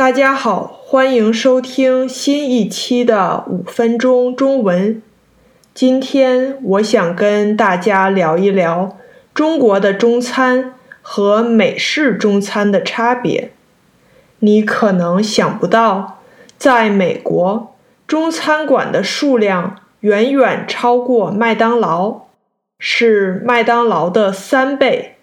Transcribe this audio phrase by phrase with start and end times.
[0.00, 5.02] 大家好，欢迎收听新一期的五分钟中文。
[5.74, 8.96] 今天我想跟大家聊一聊
[9.34, 13.52] 中国的中餐和美式中餐的差别。
[14.38, 16.22] 你可能想不到，
[16.56, 17.76] 在美国，
[18.06, 22.22] 中餐馆的数量远远超过麦当劳，
[22.78, 25.16] 是麦当劳的三倍。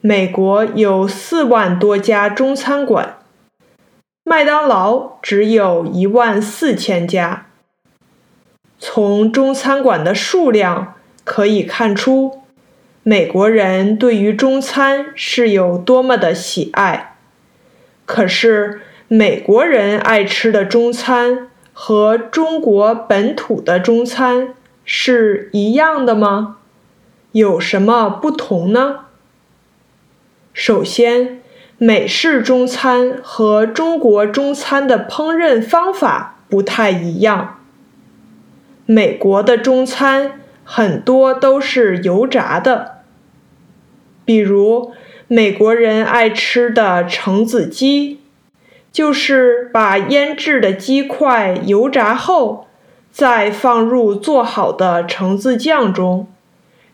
[0.00, 3.18] 美国有四万多家中餐馆。
[4.30, 7.48] 麦当劳只有一万四千家。
[8.78, 10.94] 从中餐馆的数量
[11.24, 12.40] 可以看出，
[13.02, 17.16] 美国人对于中餐是有多么的喜爱。
[18.06, 24.54] 可是，美国人爱吃的中餐和中国本土的中餐
[24.84, 26.58] 是一样的吗？
[27.32, 29.06] 有什么不同呢？
[30.52, 31.39] 首先，
[31.82, 37.58] 美式中餐和中国中餐的烹饪方法不太一样。
[38.84, 42.98] 美国的中餐很多都是油炸的，
[44.26, 44.92] 比如
[45.26, 48.20] 美国人爱吃的橙子鸡，
[48.92, 52.66] 就是把腌制的鸡块油炸后，
[53.10, 56.28] 再放入做好的橙子酱中，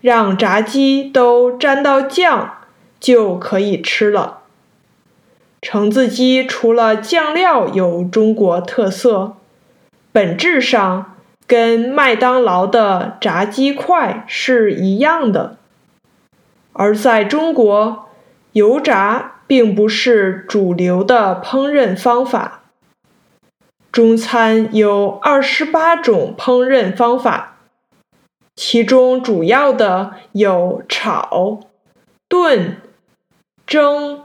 [0.01, 2.59] 让炸鸡都沾到酱，
[3.01, 4.43] 就可以吃了。
[5.69, 9.35] 橙子鸡除了酱料有中国特色，
[10.13, 15.57] 本质上跟麦当劳的炸鸡块是一样的。
[16.73, 18.07] 而在中国，
[18.53, 22.63] 油炸并不是主流的烹饪方法。
[23.91, 27.57] 中餐有二十八种烹饪方法，
[28.55, 31.59] 其中主要的有炒、
[32.29, 32.77] 炖、
[33.67, 34.23] 蒸、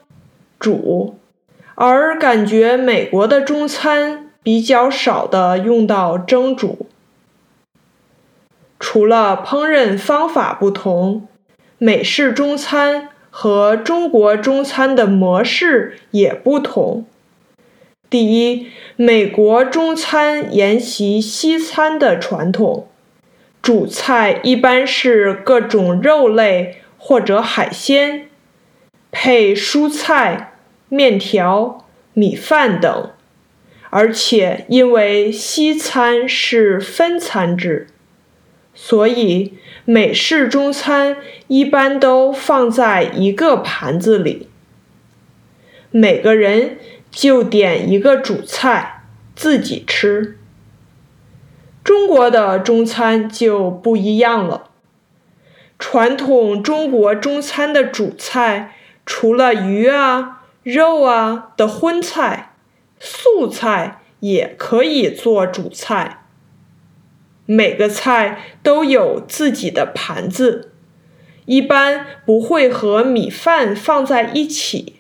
[0.60, 1.16] 煮。
[1.84, 6.86] 而感觉美国的中餐比较少的用到蒸煮。
[8.80, 11.28] 除了烹饪方法不同，
[11.80, 17.08] 美式中餐和中国中餐的模式也不同。
[18.12, 22.90] 第一，美国中餐沿袭西餐的传统，
[23.60, 28.30] 主菜一般是各种肉类或者海鲜，
[29.10, 30.51] 配蔬菜。
[30.92, 33.12] 面条、米饭等，
[33.92, 37.88] 而且因为西餐是分餐制，
[38.74, 39.54] 所以
[39.86, 41.16] 美式中餐
[41.48, 44.50] 一般都放在一个盘子里，
[45.92, 46.78] 每个人
[47.10, 49.04] 就点一个主菜
[49.34, 50.38] 自己吃。
[51.86, 54.72] 中国的中餐就不一样了，
[55.80, 58.74] 传统中国中餐的主菜
[59.06, 60.40] 除了鱼啊。
[60.64, 62.54] 肉啊的荤菜、
[63.00, 66.26] 素菜也可以做主菜。
[67.48, 70.72] 每个菜都有自己的盘子，
[71.46, 74.98] 一般不会和米饭放在一起，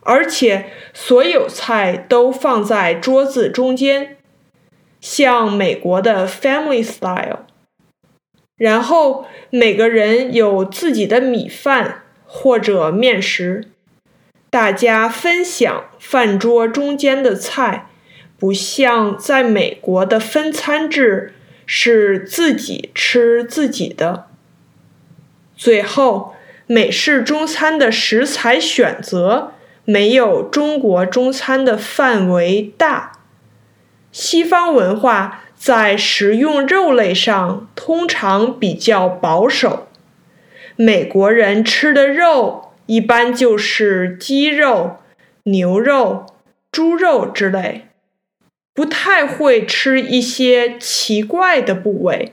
[0.00, 4.18] 而且所有菜都放在桌子中间，
[5.00, 7.46] 像美国的 family style。
[8.56, 13.70] 然后每个人有自己的米饭或者面食。
[14.56, 17.90] 大家分享饭桌中间的菜，
[18.38, 21.34] 不像在美国的分餐制，
[21.66, 24.28] 是自己吃自己的。
[25.54, 26.34] 最后，
[26.66, 29.52] 美式中餐的食材选择
[29.84, 33.12] 没有中国中餐的范围大。
[34.10, 39.86] 西方文化在食用肉类上通常比较保守，
[40.76, 42.65] 美国人吃的肉。
[42.86, 44.98] 一般就是鸡肉、
[45.42, 46.26] 牛肉、
[46.70, 47.88] 猪肉之类，
[48.72, 52.32] 不太会吃一些奇怪的部位，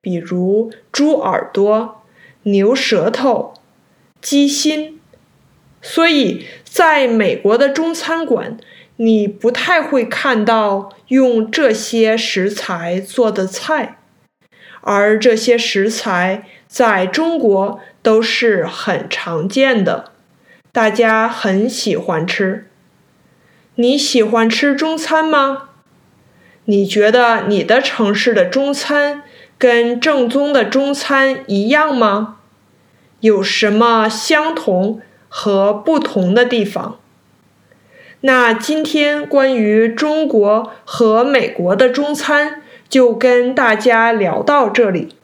[0.00, 2.02] 比如猪耳朵、
[2.44, 3.54] 牛舌头、
[4.20, 5.00] 鸡心。
[5.82, 8.56] 所以，在美国的中餐馆，
[8.96, 13.98] 你不太会看到用这些食材做的菜，
[14.80, 17.80] 而这些食材在中国。
[18.08, 20.12] 都是很常见的，
[20.72, 22.66] 大家很喜欢吃。
[23.74, 25.68] 你喜欢吃中餐吗？
[26.64, 29.24] 你觉得你的城市的中餐
[29.58, 32.38] 跟正宗的中餐一样吗？
[33.20, 36.98] 有什么相同和不同的地方？
[38.22, 45.17] 那今天关于中国和美国的中餐就跟大家聊到这里。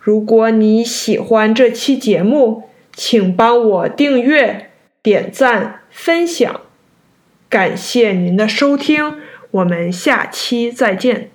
[0.00, 2.64] 如果你喜欢这期节目，
[2.94, 4.70] 请帮我订阅、
[5.02, 6.62] 点赞、分享。
[7.50, 9.16] 感谢您的收听，
[9.50, 11.30] 我们下期再见。